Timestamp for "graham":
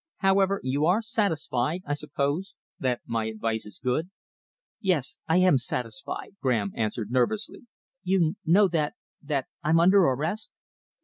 6.41-6.71